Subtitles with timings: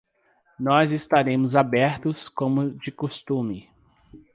[0.59, 3.69] Nós estaremos abertos como de costume.